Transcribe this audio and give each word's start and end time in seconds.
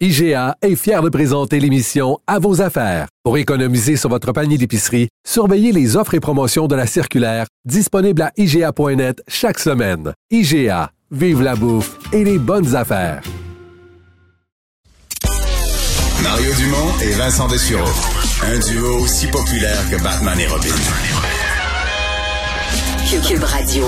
IGA 0.00 0.56
est 0.60 0.74
fier 0.74 1.02
de 1.02 1.08
présenter 1.08 1.60
l'émission 1.60 2.18
À 2.26 2.40
vos 2.40 2.60
affaires. 2.60 3.06
Pour 3.22 3.38
économiser 3.38 3.96
sur 3.96 4.10
votre 4.10 4.32
panier 4.32 4.58
d'épicerie, 4.58 5.08
surveillez 5.24 5.70
les 5.70 5.96
offres 5.96 6.14
et 6.14 6.20
promotions 6.20 6.66
de 6.66 6.74
la 6.74 6.88
circulaire 6.88 7.46
disponible 7.64 8.22
à 8.22 8.32
IGA.net 8.36 9.22
chaque 9.28 9.60
semaine. 9.60 10.12
IGA, 10.32 10.90
vive 11.12 11.42
la 11.42 11.54
bouffe 11.54 11.96
et 12.12 12.24
les 12.24 12.38
bonnes 12.38 12.74
affaires. 12.74 13.22
Mario 16.24 16.52
Dumont 16.54 16.98
et 17.00 17.12
Vincent 17.12 17.46
Dessureau. 17.46 17.88
Un 18.42 18.58
duo 18.58 18.98
aussi 19.00 19.28
populaire 19.28 19.88
que 19.90 20.02
Batman 20.02 20.40
et 20.40 20.48
Robin. 20.48 20.74
Cube 23.28 23.44
Radio. 23.44 23.86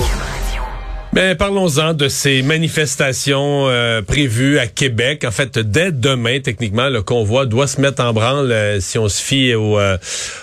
Mais 1.17 1.33
parlons-en 1.33 1.95
de 1.95 2.09
ces 2.09 2.43
manifestations 2.43 3.67
euh, 3.69 4.03
prévues 4.03 4.59
à 4.59 4.67
Québec. 4.67 5.25
En 5.27 5.31
fait, 5.31 5.57
dès 5.57 5.91
demain, 5.91 6.39
techniquement, 6.41 6.89
le 6.89 7.01
convoi 7.01 7.47
doit 7.47 7.65
se 7.65 7.81
mettre 7.81 8.03
en 8.03 8.13
branle 8.13 8.51
euh, 8.51 8.79
si 8.79 8.99
on 8.99 9.09
se 9.09 9.19
fie 9.19 9.55
aux, 9.55 9.79
euh, 9.79 9.97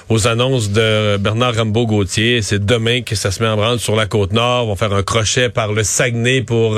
aux 0.08 0.26
annonces 0.26 0.70
de 0.70 1.16
Bernard 1.16 1.54
Rambaud-Gauthier. 1.54 2.42
C'est 2.42 2.66
demain 2.66 3.02
que 3.02 3.14
ça 3.14 3.30
se 3.30 3.40
met 3.40 3.48
en 3.48 3.54
branle 3.54 3.78
sur 3.78 3.94
la 3.94 4.06
côte 4.06 4.32
nord. 4.32 4.66
On 4.66 4.70
va 4.70 4.74
faire 4.74 4.92
un 4.92 5.04
crochet 5.04 5.48
par 5.48 5.72
le 5.72 5.84
Saguenay 5.84 6.42
pour 6.42 6.76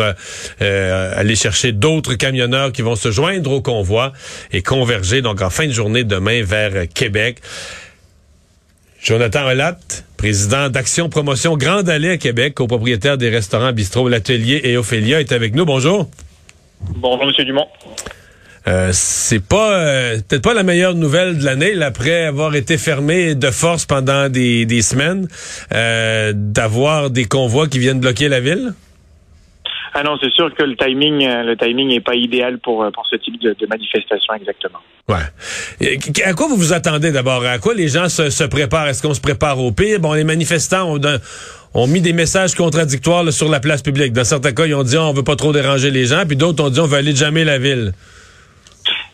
aller 0.60 1.34
chercher 1.34 1.72
d'autres 1.72 2.16
camionneurs 2.16 2.72
qui 2.72 2.82
vont 2.82 2.96
se 2.96 3.10
joindre 3.10 3.50
au 3.50 3.62
convoi 3.62 4.12
et 4.52 4.60
converger 4.60 5.22
donc 5.22 5.40
en 5.40 5.48
fin 5.48 5.68
de 5.68 5.72
journée 5.72 6.04
demain 6.04 6.42
vers 6.44 6.86
Québec. 6.92 7.38
Jonathan 9.02 9.46
Olat, 9.46 9.78
président 10.16 10.68
d'Action 10.68 11.08
Promotion 11.08 11.56
Grande 11.56 11.88
Allée 11.88 12.10
à 12.10 12.16
Québec, 12.16 12.54
copropriétaire 12.54 13.18
des 13.18 13.28
restaurants 13.28 13.72
Bistrot 13.72 14.08
L'Atelier 14.08 14.60
et 14.64 14.76
Ophélia, 14.76 15.20
est 15.20 15.32
avec 15.32 15.54
nous. 15.54 15.64
Bonjour. 15.64 16.08
Bonjour, 16.96 17.26
Monsieur 17.26 17.44
Dumont. 17.44 17.66
Euh, 18.68 18.90
c'est 18.92 19.40
pas 19.40 19.74
euh, 19.74 20.18
peut-être 20.28 20.42
pas 20.42 20.54
la 20.54 20.64
meilleure 20.64 20.94
nouvelle 20.94 21.38
de 21.38 21.44
l'année, 21.44 21.80
après 21.82 22.24
avoir 22.24 22.56
été 22.56 22.78
fermé 22.78 23.36
de 23.36 23.50
force 23.50 23.86
pendant 23.86 24.28
des, 24.28 24.82
semaines, 24.82 25.28
euh, 25.72 26.32
d'avoir 26.34 27.10
des 27.10 27.26
convois 27.26 27.68
qui 27.68 27.78
viennent 27.78 28.00
bloquer 28.00 28.28
la 28.28 28.40
ville? 28.40 28.74
Ah 29.98 30.02
non, 30.02 30.18
c'est 30.20 30.30
sûr 30.30 30.54
que 30.54 30.62
le 30.62 30.76
timing, 30.76 31.24
euh, 31.24 31.42
le 31.42 31.56
timing 31.56 31.88
n'est 31.88 32.02
pas 32.02 32.14
idéal 32.14 32.58
pour 32.58 32.84
euh, 32.84 32.90
pour 32.90 33.06
ce 33.06 33.16
type 33.16 33.40
de, 33.40 33.56
manifestation 33.66 34.34
exactement. 34.34 34.80
Ouais. 35.08 36.20
à 36.22 36.34
quoi 36.34 36.48
vous 36.48 36.56
vous 36.56 36.74
attendez 36.74 37.12
d'abord? 37.12 37.42
À 37.46 37.58
quoi 37.58 37.72
les 37.72 37.88
gens 37.88 38.10
se, 38.10 38.46
préparent? 38.46 38.88
Est-ce 38.88 39.00
qu'on 39.00 39.14
se 39.14 39.22
prépare 39.22 39.58
au 39.58 39.72
pire? 39.72 39.98
Bon, 39.98 40.12
les 40.12 40.24
manifestants 40.24 40.92
ont, 40.92 41.00
ont 41.72 41.86
mis 41.86 42.02
des 42.02 42.12
messages 42.12 42.54
contradictoires 42.54 43.32
sur 43.32 43.48
la 43.48 43.58
place 43.58 43.80
publique. 43.80 44.12
Dans 44.12 44.24
certains 44.24 44.52
cas, 44.52 44.66
ils 44.66 44.74
ont 44.74 44.82
dit 44.82 44.98
on 44.98 45.14
veut 45.14 45.24
pas 45.24 45.36
trop 45.36 45.54
déranger 45.54 45.90
les 45.90 46.04
gens, 46.04 46.24
puis 46.26 46.36
d'autres 46.36 46.62
ont 46.62 46.68
dit 46.68 46.80
on 46.80 46.86
veut 46.86 46.98
aller 46.98 47.16
jamais 47.16 47.44
la 47.44 47.56
ville. 47.56 47.92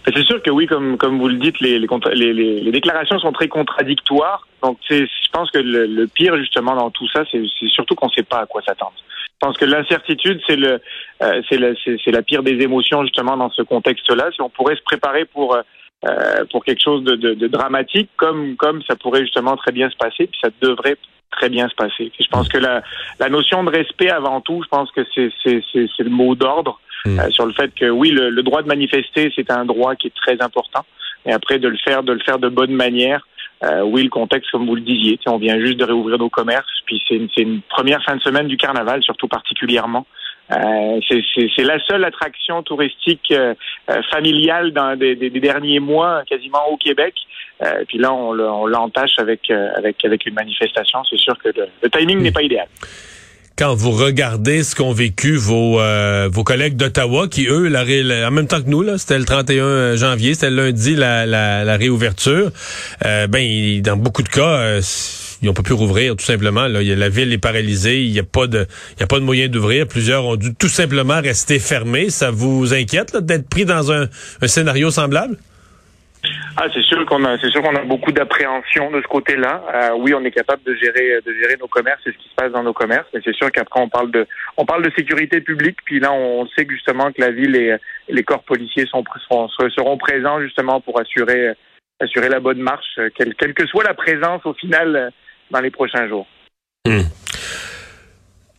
C'est 0.05 0.24
sûr 0.24 0.42
que 0.42 0.50
oui, 0.50 0.67
comme 0.67 0.98
comme 0.98 1.20
vous 1.20 1.28
le 1.28 1.36
dites, 1.36 1.61
les 1.61 1.78
les, 1.78 2.33
les, 2.61 2.72
déclarations 2.72 3.20
sont 3.20 3.30
très 3.30 3.46
contradictoires. 3.46 4.48
Donc, 4.64 4.78
je 4.91 5.06
pense 5.33 5.48
que 5.52 5.58
le, 5.58 5.86
le, 5.86 6.08
pire 6.08 6.36
justement 6.39 6.74
dans 6.74 6.91
tout 6.91 7.06
ça, 7.08 7.22
c'est 7.30 7.41
surtout 7.68 7.95
qu'on 7.95 8.06
ne 8.06 8.12
sait 8.12 8.24
pas 8.24 8.40
à 8.40 8.46
quoi 8.46 8.62
s'attendre. 8.62 8.95
Je 9.42 9.48
pense 9.48 9.58
que 9.58 9.64
l'incertitude, 9.64 10.41
c'est 10.47 10.55
le, 10.55 10.80
euh, 11.20 11.42
c'est 11.48 12.13
la 12.13 12.23
pire 12.23 12.45
des 12.45 12.63
émotions 12.63 13.03
justement 13.03 13.36
dans 13.36 13.51
ce 13.51 13.63
contexte-là. 13.63 14.30
Si 14.33 14.41
on 14.41 14.48
pourrait 14.48 14.77
se 14.77 14.83
préparer 14.83 15.25
pour 15.25 15.57
euh, 15.57 16.45
pour 16.53 16.64
quelque 16.64 16.80
chose 16.80 17.03
de, 17.03 17.17
de, 17.17 17.35
de, 17.35 17.48
dramatique, 17.48 18.08
comme 18.17 18.55
comme 18.55 18.83
ça 18.85 18.95
pourrait 18.95 19.23
justement 19.23 19.57
très 19.57 19.73
bien 19.73 19.91
se 19.91 19.97
passer, 19.97 20.29
puis 20.29 20.39
ça 20.41 20.51
devrait 20.61 20.97
très 21.33 21.48
bien 21.48 21.69
se 21.69 21.75
passer. 21.75 22.13
je 22.20 22.29
pense 22.29 22.48
que 22.48 22.58
la, 22.58 22.83
la 23.19 23.29
notion 23.29 23.64
de 23.64 23.70
respect 23.70 24.11
avant 24.11 24.41
tout, 24.42 24.63
je 24.63 24.69
pense 24.69 24.92
que 24.92 25.01
c'est 25.13 25.33
c'est 25.42 26.05
le 26.05 26.11
mot 26.11 26.36
d'ordre 26.36 26.79
hmm. 27.05 27.19
euh, 27.19 27.30
sur 27.30 27.45
le 27.45 27.53
fait 27.53 27.74
que 27.74 27.91
oui, 27.91 28.11
le, 28.11 28.30
le 28.30 28.42
droit 28.45 28.63
de 28.63 28.69
manifester, 28.69 29.33
c'est 29.35 29.51
un 29.51 29.64
droit 29.64 29.97
qui 29.97 30.07
est 30.07 30.14
très 30.14 30.41
important. 30.41 30.85
Et 31.27 31.33
après 31.33 31.59
de 31.59 31.67
le 31.67 31.79
faire, 31.79 32.05
de 32.05 32.13
le 32.13 32.20
faire 32.20 32.39
de 32.39 32.48
bonne 32.48 32.74
manière, 32.74 33.27
euh, 33.64 33.83
oui, 33.83 34.02
le 34.02 34.11
contexte, 34.11 34.50
comme 34.50 34.67
vous 34.67 34.74
le 34.74 34.80
disiez, 34.80 35.18
on 35.27 35.39
vient 35.39 35.58
juste 35.58 35.78
de 35.78 35.84
réouvrir 35.84 36.18
nos 36.18 36.28
commerces, 36.28 36.80
puis 36.84 37.02
c'est 37.06 37.14
une, 37.14 37.28
une, 37.36 37.61
première 37.62 38.02
fin 38.02 38.17
de 38.17 38.20
semaine 38.20 38.48
du 38.48 38.56
carnaval, 38.56 39.02
surtout 39.02 39.28
particulièrement. 39.28 40.06
Euh, 40.50 41.00
c'est 41.08 41.64
la 41.64 41.78
seule 41.86 42.05
attraction 42.05 42.62
touristique 42.62 43.33
euh, 43.33 43.55
familiale 44.11 44.73
dans 44.73 44.96
des, 44.96 45.14
des, 45.14 45.30
derniers 45.30 45.80
mois, 45.80 46.23
quasiment 46.28 46.68
au 46.70 46.77
Québec. 46.77 47.14
Euh, 47.62 47.84
puis 47.86 47.98
là, 47.98 48.12
on 48.12 48.67
l'entache 48.67 49.18
avec, 49.18 49.50
avec, 49.50 50.05
avec 50.05 50.27
une 50.27 50.34
manifestation. 50.34 51.02
C'est 51.08 51.18
sûr 51.18 51.39
que 51.39 51.48
le, 51.48 51.90
timing 51.90 52.20
n'est 52.20 52.33
pas 52.33 52.42
idéal 52.42 52.67
quand 53.62 53.77
vous 53.77 53.92
regardez 53.92 54.64
ce 54.64 54.74
qu'ont 54.74 54.92
vécu 54.92 55.36
vos 55.36 55.80
euh, 55.80 56.28
vos 56.33 56.42
collègues 56.42 56.74
d'Ottawa, 56.74 57.28
qui 57.28 57.46
eux, 57.46 57.68
la, 57.68 57.84
en 58.27 58.30
même 58.33 58.48
temps 58.48 58.61
que 58.61 58.68
nous, 58.68 58.83
là, 58.83 58.98
c'était 58.98 59.17
le 59.17 59.24
31 59.24 59.95
janvier, 59.95 60.34
c'était 60.34 60.50
lundi 60.50 60.96
la, 60.96 61.27
la, 61.27 61.62
la 61.62 61.77
réouverture. 61.77 62.50
Euh, 63.05 63.28
ben, 63.28 63.80
dans 63.80 63.96
beaucoup 63.96 64.24
de 64.24 64.28
cas, 64.28 64.42
euh, 64.42 64.83
ils 65.40 65.46
n'ont 65.46 65.55
pas 65.55 65.62
pu 65.62 65.74
rouvrir 65.74 66.17
tout 66.17 66.24
simplement. 66.24 66.67
Là. 66.67 66.83
La 66.83 67.08
ville 67.08 67.33
est 67.33 67.39
paralysée, 67.39 68.02
il 68.02 68.11
n'y 68.11 68.18
a 68.18 68.24
pas 68.24 68.48
de, 68.48 68.67
il 68.96 69.00
y 69.00 69.05
a 69.05 69.06
pas 69.06 69.20
de 69.20 69.24
moyen 69.24 69.46
d'ouvrir. 69.46 69.86
Plusieurs 69.86 70.24
ont 70.24 70.34
dû 70.34 70.56
tout 70.56 70.68
simplement 70.68 71.20
rester 71.20 71.61
fermés. 71.61 72.11
Ça 72.11 72.33
vous 72.33 72.74
inquiète 72.74 73.17
d'être 73.17 73.48
pris 73.48 73.64
dans 73.64 73.92
un, 73.92 74.08
un 74.40 74.48
scénario 74.48 74.90
semblable? 74.90 75.36
Ah, 76.56 76.66
c'est 76.72 76.83
sûr 76.83 77.05
qu'on 77.06 77.24
a, 77.24 77.38
c'est 77.38 77.50
sûr 77.50 77.62
qu'on 77.62 77.74
a 77.74 77.83
beaucoup 77.83 78.12
d'appréhension 78.12 78.90
de 78.90 79.00
ce 79.00 79.08
côté-là. 79.08 79.64
Euh, 79.74 79.96
oui, 79.98 80.14
on 80.14 80.24
est 80.24 80.30
capable 80.30 80.62
de 80.62 80.74
gérer, 80.74 81.20
de 81.24 81.33
gérer 81.34 81.56
nos 81.58 81.66
commerces 81.66 82.00
et 82.06 82.12
ce 82.12 82.18
qui 82.18 82.28
se 82.28 82.34
passe 82.34 82.52
dans 82.52 82.62
nos 82.62 82.72
commerces, 82.72 83.06
mais 83.12 83.20
c'est 83.24 83.34
sûr 83.34 83.50
qu'après 83.50 83.80
on 83.80 83.88
parle 83.88 84.10
de, 84.10 84.27
on 84.56 84.64
parle 84.64 84.84
de 84.84 84.92
sécurité 84.96 85.40
publique. 85.40 85.78
Puis 85.84 85.98
là, 85.98 86.12
on 86.12 86.46
sait 86.48 86.66
justement 86.68 87.11
que 87.11 87.20
la 87.20 87.30
ville 87.30 87.56
et 87.56 87.77
les 88.08 88.22
corps 88.22 88.44
policiers 88.44 88.86
sont, 88.86 89.02
seront 89.77 89.96
présents 89.96 90.40
justement 90.40 90.80
pour 90.80 91.00
assurer, 91.00 91.52
assurer 92.00 92.28
la 92.28 92.40
bonne 92.40 92.61
marche, 92.61 93.00
quelle, 93.16 93.34
quelle 93.34 93.55
que 93.55 93.66
soit 93.66 93.84
la 93.84 93.94
présence 93.94 94.44
au 94.44 94.55
final 94.55 95.12
dans 95.50 95.61
les 95.61 95.70
prochains 95.70 96.08
jours. 96.08 96.27
Hmm. 96.86 97.02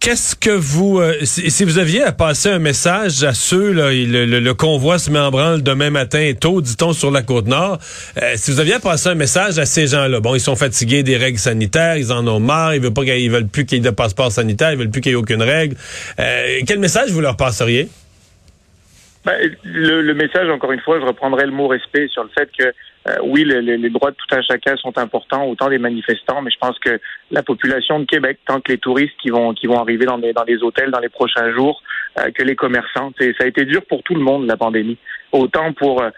Qu'est-ce 0.04 0.36
que 0.36 0.50
vous, 0.50 1.00
euh, 1.00 1.16
si, 1.24 1.64
vous 1.64 1.78
aviez 1.78 2.04
à 2.04 2.12
passer 2.12 2.50
un 2.50 2.60
message 2.60 3.24
à 3.24 3.34
ceux, 3.34 3.72
là, 3.72 3.90
le, 3.90 4.52
convoi 4.52 5.00
se 5.00 5.10
met 5.10 5.18
en 5.18 5.32
branle 5.32 5.64
demain 5.64 5.92
matin 5.92 6.34
tôt, 6.38 6.60
dit-on, 6.60 6.92
sur 6.92 7.10
la 7.10 7.22
côte 7.22 7.48
nord, 7.48 7.80
euh, 8.22 8.34
si 8.36 8.52
vous 8.52 8.60
aviez 8.60 8.74
à 8.74 8.80
passer 8.82 9.08
un 9.08 9.16
message 9.16 9.60
à 9.60 9.66
ces 9.66 9.88
gens-là, 9.88 10.20
bon, 10.20 10.36
ils 10.36 10.42
sont 10.42 10.58
fatigués 10.58 11.04
des 11.04 11.16
règles 11.16 11.40
sanitaires, 11.40 11.96
ils 11.96 12.12
en 12.12 12.28
ont 12.28 12.42
marre, 12.42 12.76
ils 12.76 12.82
veulent 12.82 12.92
pas 12.92 13.06
qu'ils 13.06 13.32
veulent 13.32 13.48
plus 13.48 13.66
qu'il 13.66 13.78
y 13.78 13.80
ait 13.80 13.84
de 13.90 13.96
passeport 13.96 14.30
sanitaire, 14.30 14.74
ils 14.74 14.78
veulent 14.78 14.92
plus 14.92 15.00
qu'il 15.00 15.14
y 15.14 15.16
ait 15.16 15.18
aucune 15.18 15.42
règle. 15.42 15.78
Euh, 16.20 16.60
quel 16.68 16.80
message 16.80 17.10
vous 17.12 17.22
leur 17.22 17.38
passeriez? 17.38 17.88
Ben, 19.26 19.56
le, 19.64 20.02
le, 20.02 20.14
message, 20.14 20.50
encore 20.50 20.74
une 20.74 20.82
fois, 20.82 21.00
je 21.00 21.06
reprendrai 21.06 21.46
le 21.46 21.52
mot 21.52 21.68
respect 21.68 22.10
sur 22.10 22.24
le 22.24 22.30
fait 22.38 22.50
que 22.58 22.74
euh, 23.08 23.16
oui, 23.24 23.46
les, 23.46 23.90
droits 23.90 24.12
de 24.12 24.16
tout 24.16 24.36
un 24.36 24.42
chacun 24.42 24.76
sont 24.78 24.98
importants, 24.98 25.46
autant 25.46 25.70
des 25.70 25.78
manifestants, 25.78 26.42
mais 26.42 26.52
je 26.52 26.58
pense 26.58 26.78
que 26.80 27.00
la 27.32 27.44
population 27.44 28.00
de 28.00 28.06
Québec, 28.06 28.40
tant 28.46 28.60
que 28.62 28.72
les 28.72 28.78
touristes 28.78 29.16
qui 29.22 29.30
vont 29.30 29.54
qui 29.54 29.68
vont 29.68 29.80
arriver 29.80 30.06
dans 30.06 30.18
des 30.18 30.32
dans 30.32 30.46
des 30.46 30.62
hôtels 30.64 30.92
dans 30.92 31.00
les 31.00 31.10
prochains 31.10 31.52
jours, 31.54 31.82
euh, 32.18 32.32
que 32.32 32.44
les 32.44 32.56
commerçants, 32.56 33.12
ça 33.18 33.44
a 33.44 33.48
été 33.48 33.66
dur 33.66 33.82
pour 33.90 34.04
tout 34.04 34.16
le 34.16 34.22
monde 34.22 34.46
la 34.48 34.56
pandémie, 34.56 34.98
autant 35.34 35.74
pour 35.74 36.02
euh, 36.02 36.12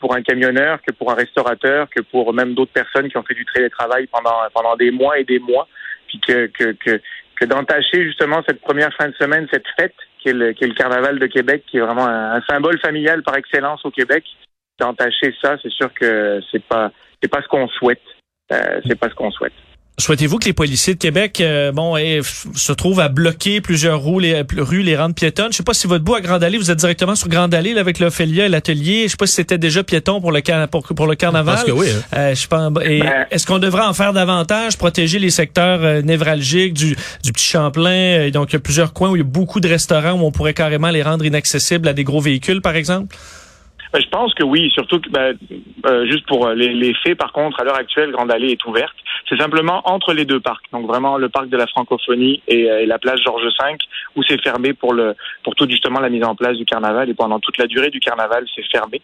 pour 0.00 0.14
un 0.14 0.22
camionneur 0.22 0.80
que 0.86 0.92
pour 0.92 1.10
un 1.10 1.14
restaurateur, 1.14 1.88
que 1.90 2.00
pour 2.00 2.32
même 2.32 2.54
d'autres 2.54 2.72
personnes 2.72 3.10
qui 3.10 3.16
ont 3.18 3.22
fait 3.22 3.34
du 3.34 3.46
télétravail 3.46 4.06
pendant 4.06 4.36
pendant 4.54 4.76
des 4.76 4.90
mois 4.90 5.18
et 5.18 5.24
des 5.24 5.38
mois, 5.38 5.68
puis 6.06 6.18
que 6.18 6.46
que 6.46 6.72
que, 6.72 7.00
que 7.36 7.44
d'entacher 7.44 8.04
justement 8.04 8.42
cette 8.46 8.60
première 8.62 8.92
fin 8.94 9.08
de 9.08 9.14
semaine, 9.14 9.48
cette 9.50 9.66
fête 9.78 9.94
qui 10.22 10.28
est, 10.28 10.32
le, 10.32 10.74
carnaval 10.74 11.18
de 11.18 11.26
Québec, 11.26 11.64
qui 11.66 11.78
est 11.78 11.80
vraiment 11.80 12.06
un 12.06 12.40
symbole 12.48 12.78
familial 12.80 13.22
par 13.22 13.36
excellence 13.36 13.84
au 13.84 13.90
Québec 13.90 14.24
d'entacher 14.78 15.34
ça, 15.42 15.56
c'est 15.62 15.70
sûr 15.70 15.92
que 15.92 16.40
c'est 16.50 16.62
pas 16.64 16.90
c'est 17.20 17.28
pas 17.28 17.42
ce 17.42 17.48
qu'on 17.48 17.68
souhaite. 17.68 18.02
Euh, 18.52 18.80
c'est 18.86 18.98
pas 18.98 19.08
ce 19.08 19.14
qu'on 19.14 19.30
souhaite. 19.30 19.52
Souhaitez-vous 19.98 20.38
que 20.38 20.46
les 20.46 20.54
policiers 20.54 20.94
de 20.94 20.98
Québec 20.98 21.38
euh, 21.40 21.70
bon, 21.70 21.96
se 22.24 22.72
trouvent 22.72 23.00
à 23.00 23.08
bloquer 23.08 23.60
plusieurs 23.60 24.02
rues, 24.02 24.22
les, 24.22 24.42
rues, 24.56 24.82
les 24.82 24.96
rentes 24.96 25.14
piétonnes? 25.14 25.52
Je 25.52 25.58
sais 25.58 25.62
pas 25.62 25.74
si 25.74 25.86
votre 25.86 26.02
bout 26.02 26.14
à 26.14 26.22
Grande 26.22 26.42
Allée, 26.42 26.56
vous 26.56 26.70
êtes 26.70 26.78
directement 26.78 27.14
sur 27.14 27.28
Grande 27.28 27.54
Allée 27.54 27.78
avec 27.78 27.98
l'Ophélia 27.98 28.46
et 28.46 28.48
l'atelier. 28.48 29.02
Je 29.04 29.08
sais 29.08 29.16
pas 29.18 29.26
si 29.26 29.34
c'était 29.34 29.58
déjà 29.58 29.84
piéton 29.84 30.20
pour 30.22 30.32
le, 30.32 30.40
pour, 30.66 30.82
pour 30.82 31.06
le 31.06 31.14
carnaval. 31.14 31.58
Je 31.58 31.70
pense 31.70 31.70
que 31.70 31.78
oui. 31.78 31.86
Hein. 31.90 32.16
Euh, 32.16 32.34
je 32.34 32.48
pense, 32.48 32.72
ben, 32.72 33.26
est-ce 33.30 33.46
qu'on 33.46 33.58
devrait 33.58 33.84
en 33.84 33.92
faire 33.92 34.14
davantage, 34.14 34.78
protéger 34.78 35.18
les 35.18 35.30
secteurs 35.30 35.80
euh, 35.82 36.00
névralgiques 36.00 36.72
du, 36.72 36.96
du 37.22 37.32
Petit 37.32 37.46
Champlain? 37.46 38.30
donc, 38.30 38.50
il 38.50 38.54
y 38.54 38.56
a 38.56 38.60
plusieurs 38.60 38.94
coins 38.94 39.10
où 39.10 39.16
il 39.16 39.20
y 39.20 39.22
a 39.22 39.24
beaucoup 39.24 39.60
de 39.60 39.68
restaurants 39.68 40.12
où 40.12 40.24
on 40.24 40.32
pourrait 40.32 40.54
carrément 40.54 40.90
les 40.90 41.02
rendre 41.02 41.26
inaccessibles 41.26 41.86
à 41.86 41.92
des 41.92 42.04
gros 42.04 42.20
véhicules, 42.20 42.62
par 42.62 42.76
exemple? 42.76 43.14
Ben, 43.92 44.00
je 44.00 44.08
pense 44.08 44.32
que 44.34 44.42
oui, 44.42 44.70
surtout 44.72 45.00
que 45.00 45.10
ben, 45.10 45.36
euh, 45.84 46.06
juste 46.06 46.26
pour 46.26 46.46
euh, 46.46 46.54
les, 46.54 46.72
les, 46.72 46.94
faits, 46.94 47.18
par 47.18 47.32
contre, 47.32 47.60
à 47.60 47.64
l'heure 47.64 47.76
actuelle, 47.76 48.10
Grande 48.10 48.32
Allée 48.32 48.52
est 48.52 48.64
ouverte. 48.64 48.94
C'est 49.32 49.38
simplement 49.38 49.80
entre 49.84 50.12
les 50.12 50.26
deux 50.26 50.40
parcs, 50.40 50.66
donc 50.72 50.86
vraiment 50.86 51.16
le 51.16 51.30
parc 51.30 51.48
de 51.48 51.56
la 51.56 51.66
francophonie 51.66 52.42
et, 52.48 52.70
euh, 52.70 52.84
la 52.84 52.98
place 52.98 53.18
Georges 53.24 53.44
V, 53.44 53.78
où 54.14 54.22
c'est 54.22 54.38
fermé 54.42 54.74
pour 54.74 54.92
le 54.92 55.14
pour 55.42 55.54
tout 55.54 55.66
justement 55.70 56.00
la 56.00 56.10
mise 56.10 56.22
en 56.22 56.34
place 56.34 56.58
du 56.58 56.66
carnaval 56.66 57.08
et 57.08 57.14
pendant 57.14 57.40
toute 57.40 57.56
la 57.56 57.66
durée 57.66 57.88
du 57.88 57.98
carnaval, 57.98 58.44
c'est 58.54 58.62
fermé. 58.70 59.00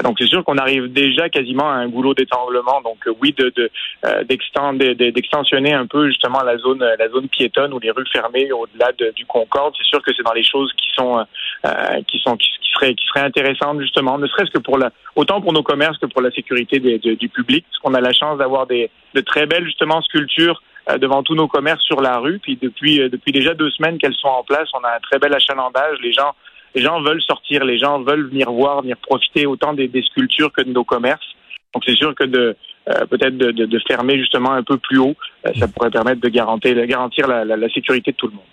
Donc 0.00 0.16
c'est 0.18 0.26
sûr 0.26 0.42
qu'on 0.42 0.56
arrive 0.56 0.90
déjà 0.90 1.28
quasiment 1.28 1.68
à 1.68 1.74
un 1.74 1.88
goulot 1.88 2.14
d'étanglement. 2.14 2.80
Donc 2.80 3.06
euh, 3.06 3.12
oui, 3.20 3.34
de, 3.36 3.52
de 3.54 3.70
euh, 4.06 4.24
d'extensionner 4.24 5.74
un 5.74 5.86
peu 5.86 6.08
justement 6.08 6.42
la 6.42 6.56
zone 6.56 6.82
la 6.98 7.08
zone 7.10 7.28
piétonne 7.28 7.74
ou 7.74 7.78
les 7.78 7.90
rues 7.90 8.06
fermées 8.10 8.50
au-delà 8.52 8.92
du 9.14 9.26
Concorde. 9.26 9.74
C'est 9.76 9.86
sûr 9.86 10.00
que 10.02 10.10
c'est 10.16 10.22
dans 10.22 10.32
les 10.32 10.44
choses 10.44 10.72
qui 10.78 10.88
sont 10.96 11.18
euh, 11.66 12.02
qui 12.08 12.18
sont 12.20 12.38
qui, 12.38 12.48
seraient 12.72 12.94
qui 12.94 13.06
seraient 13.06 13.26
intéressantes 13.26 13.80
justement, 13.82 14.16
ne 14.16 14.26
serait-ce 14.28 14.50
que 14.50 14.60
pour 14.60 14.78
la 14.78 14.90
autant 15.14 15.42
pour 15.42 15.52
nos 15.52 15.62
commerces 15.62 15.98
que 15.98 16.06
pour 16.06 16.22
la 16.22 16.30
sécurité 16.30 16.80
du 16.80 17.28
public, 17.28 17.66
parce 17.68 17.78
qu'on 17.80 17.92
a 17.92 18.00
la 18.00 18.14
chance 18.14 18.38
d'avoir 18.38 18.66
des 18.66 18.90
de 19.14 19.20
très 19.20 19.44
belles 19.44 19.66
justement 19.66 20.00
sculptures 20.00 20.62
devant 20.98 21.22
tous 21.22 21.34
nos 21.34 21.48
commerces 21.48 21.82
sur 21.82 22.00
la 22.00 22.16
rue. 22.16 22.38
Puis 22.38 22.56
depuis 22.56 22.96
depuis 23.10 23.32
déjà 23.32 23.52
deux 23.52 23.70
semaines 23.70 23.98
qu'elles 23.98 24.16
sont 24.16 24.28
en 24.28 24.42
place, 24.42 24.70
on 24.72 24.82
a 24.84 24.96
un 24.96 25.00
très 25.00 25.18
bel 25.18 25.34
achalandage. 25.34 25.98
Les 26.02 26.12
gens 26.12 26.32
les 26.74 26.82
gens 26.82 27.00
veulent 27.02 27.22
sortir, 27.22 27.64
les 27.64 27.78
gens 27.78 28.02
veulent 28.02 28.28
venir 28.28 28.50
voir, 28.50 28.82
venir 28.82 28.96
profiter 28.96 29.46
autant 29.46 29.72
des, 29.72 29.90
sculptures 30.10 30.52
que 30.52 30.62
de 30.62 30.72
nos 30.72 30.84
commerces. 30.84 31.26
Donc 31.74 31.82
c'est 31.86 31.96
sûr 31.96 32.14
que 32.14 32.24
de 32.24 32.56
euh, 32.88 33.06
peut-être 33.06 33.36
de, 33.36 33.78
fermer 33.86 34.18
justement 34.18 34.52
un 34.52 34.62
peu 34.62 34.76
plus 34.76 34.98
haut, 34.98 35.14
euh, 35.46 35.52
ça 35.58 35.68
pourrait 35.68 35.90
permettre 35.90 36.20
de 36.20 36.28
garantir, 36.28 36.74
garantir 36.86 37.28
la, 37.28 37.68
sécurité 37.72 38.12
de 38.12 38.16
tout 38.16 38.26
le 38.26 38.34
monde. 38.34 38.44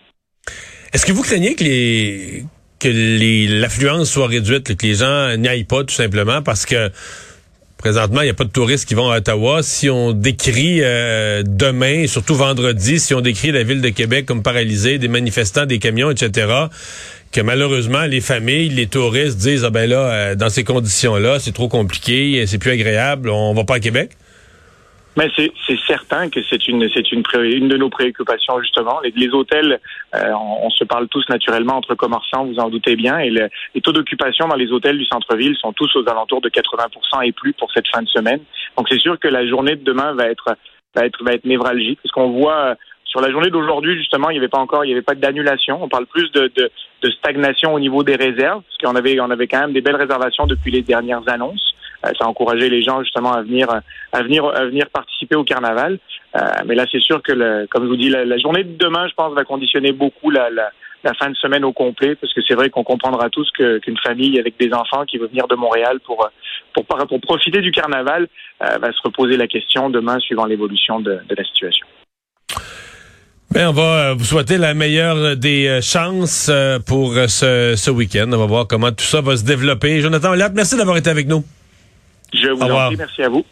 Est-ce 0.93 1.05
que 1.05 1.11
vous 1.11 1.23
craignez 1.23 1.55
que 1.55 1.63
les 1.63 2.43
que 2.79 3.59
l'affluence 3.61 4.09
soit 4.09 4.27
réduite, 4.27 4.77
que 4.77 4.85
les 4.85 4.93
gens 4.93 5.35
n'y 5.35 5.49
aillent 5.49 5.65
pas 5.65 5.83
tout 5.83 5.93
simplement 5.93 6.41
parce 6.41 6.65
que 6.65 6.89
Présentement, 7.79 8.19
il 8.19 8.25
n'y 8.25 8.29
a 8.29 8.33
pas 8.33 8.43
de 8.43 8.49
touristes 8.49 8.85
qui 8.85 8.93
vont 8.93 9.09
à 9.09 9.19
Ottawa. 9.19 9.63
Si 9.63 9.89
on 9.89 10.11
décrit 10.11 10.79
euh, 10.81 11.43
demain, 11.45 12.07
surtout 12.07 12.35
vendredi, 12.35 12.99
si 12.99 13.13
on 13.13 13.21
décrit 13.21 13.53
la 13.53 13.63
ville 13.63 13.79
de 13.79 13.87
Québec 13.87 14.25
comme 14.25 14.43
paralysée, 14.43 14.97
des 14.97 15.07
manifestants, 15.07 15.65
des 15.65 15.79
camions, 15.79 16.11
etc., 16.11 16.51
que 17.31 17.39
malheureusement 17.39 18.03
les 18.03 18.19
familles, 18.19 18.67
les 18.67 18.87
touristes 18.87 19.37
disent 19.37 19.63
ah 19.63 19.69
ben 19.69 19.89
là 19.89 20.11
euh, 20.11 20.35
dans 20.35 20.49
ces 20.49 20.65
conditions-là, 20.65 21.39
c'est 21.39 21.53
trop 21.53 21.69
compliqué, 21.69 22.43
c'est 22.47 22.57
plus 22.57 22.71
agréable, 22.71 23.29
on 23.29 23.53
va 23.53 23.63
pas 23.63 23.75
à 23.75 23.79
Québec. 23.79 24.11
Mais 25.19 25.29
c'est 25.35 25.79
certain 25.85 26.29
que 26.29 26.39
c'est 26.49 26.65
une 26.69 26.89
c'est 26.93 27.11
une 27.11 27.23
une 27.43 27.67
de 27.67 27.75
nos 27.75 27.89
préoccupations 27.89 28.61
justement. 28.61 29.01
Les, 29.03 29.11
les 29.17 29.27
hôtels, 29.33 29.81
euh, 30.15 30.31
on, 30.63 30.69
se 30.69 30.85
parle 30.85 31.09
tous 31.09 31.27
naturellement 31.27 31.75
entre 31.75 31.93
commerçants, 31.93 32.45
vous 32.45 32.57
en 32.57 32.69
doutez 32.69 32.95
bien, 32.95 33.19
et 33.19 33.29
les 33.29 33.81
taux 33.81 33.91
d'occupation 33.91 34.47
dans 34.47 34.55
les 34.55 34.71
hôtels 34.71 34.97
du 34.97 35.03
centre-ville 35.03 35.57
sont 35.57 35.73
tous 35.73 35.93
aux 35.97 36.07
alentours 36.07 36.39
de 36.39 36.47
80% 36.47 37.25
et 37.25 37.33
plus 37.33 37.51
pour 37.51 37.69
cette 37.73 37.89
fin 37.89 38.01
de 38.01 38.07
semaine. 38.07 38.39
Donc 38.77 38.87
c'est 38.89 38.97
sûr 38.99 39.19
que 39.19 39.27
la 39.27 39.45
journée 39.45 39.75
de 39.75 39.83
demain 39.83 40.13
va 40.13 40.27
être 40.27 40.55
va 40.95 41.05
être 41.05 41.21
va 41.21 41.33
être 41.33 41.43
névralgique, 41.43 41.99
parce 42.01 42.13
qu'on 42.13 42.31
voit 42.31 42.77
sur 43.03 43.19
la 43.19 43.29
journée 43.29 43.49
d'aujourd'hui, 43.49 43.97
justement, 43.97 44.29
il 44.29 44.35
n'y 44.35 44.39
avait 44.39 44.47
pas 44.47 44.59
encore, 44.59 44.85
il 44.85 44.87
n'y 44.87 44.93
avait 44.93 45.01
pas 45.01 45.15
d'annulation. 45.15 45.83
On 45.83 45.89
parle 45.89 46.05
plus 46.05 46.31
de, 46.31 46.49
de, 46.55 46.71
de, 47.01 47.09
stagnation 47.09 47.73
au 47.73 47.79
niveau 47.79 48.03
des 48.03 48.15
réserves, 48.15 48.61
parce 48.61 48.77
qu'on 48.81 48.95
avait, 48.95 49.19
on 49.19 49.31
avait 49.31 49.47
quand 49.47 49.59
même 49.59 49.73
des 49.73 49.81
belles 49.81 49.95
réservations 49.95 50.45
depuis 50.45 50.71
les 50.71 50.83
dernières 50.83 51.27
annonces. 51.27 51.73
Euh, 52.05 52.11
ça 52.17 52.25
a 52.25 52.27
encouragé 52.27 52.69
les 52.69 52.81
gens 52.81 53.01
justement 53.03 53.33
à 53.33 53.41
venir, 53.41 53.67
à 54.11 54.23
venir, 54.23 54.45
à 54.45 54.65
venir 54.65 54.89
participer 54.89 55.35
au 55.35 55.43
carnaval. 55.43 55.99
Euh, 56.35 56.39
mais 56.65 56.75
là, 56.75 56.85
c'est 56.91 57.01
sûr 57.01 57.21
que, 57.21 57.65
comme 57.67 57.83
je 57.83 57.89
vous 57.89 57.97
dis, 57.97 58.09
la, 58.09 58.37
journée 58.37 58.63
de 58.63 58.77
demain, 58.77 59.07
je 59.07 59.13
pense, 59.13 59.33
va 59.33 59.43
conditionner 59.43 59.91
beaucoup 59.91 60.29
la, 60.29 60.49
fin 61.19 61.29
de 61.29 61.35
semaine 61.35 61.65
au 61.65 61.73
complet, 61.73 62.15
parce 62.15 62.33
que 62.33 62.41
c'est 62.47 62.55
vrai 62.55 62.69
qu'on 62.69 62.83
comprendra 62.83 63.29
tous 63.29 63.49
qu'une 63.51 63.97
famille 64.03 64.39
avec 64.39 64.57
des 64.59 64.73
enfants 64.73 65.05
qui 65.05 65.17
veut 65.17 65.27
venir 65.27 65.47
de 65.47 65.55
Montréal 65.55 65.99
pour 66.05 66.29
pour, 66.85 67.19
profiter 67.21 67.61
du 67.61 67.71
carnaval 67.71 68.27
euh, 68.61 68.77
va 68.77 68.91
se 68.91 69.01
reposer 69.03 69.37
la 69.37 69.47
question 69.47 69.89
demain 69.89 70.19
suivant 70.19 70.45
l'évolution 70.45 70.99
de, 70.99 71.19
la 71.29 71.43
situation. 71.43 71.85
Ben, 73.51 73.69
on 73.69 73.73
va 73.73 73.81
euh, 73.81 74.13
vous 74.13 74.25
souhaiter 74.25 74.57
la 74.57 74.75
meilleure 74.75 75.35
des 75.35 75.67
euh, 75.67 75.81
chances 75.81 76.49
euh, 76.49 76.77
pour 76.79 77.13
ce, 77.13 77.73
ce 77.75 77.89
week-end. 77.89 78.29
On 78.31 78.37
va 78.37 78.45
voir 78.45 78.67
comment 78.67 78.91
tout 78.91 79.05
ça 79.05 79.21
va 79.21 79.37
se 79.37 79.43
développer. 79.43 80.01
Jonathan 80.01 80.35
merci 80.53 80.77
d'avoir 80.77 80.97
été 80.97 81.09
avec 81.09 81.27
nous. 81.27 81.43
Je 82.33 82.49
vous 82.49 82.63
en 82.63 82.87
prie, 82.87 82.97
merci 82.97 83.23
à 83.23 83.29
vous. 83.29 83.45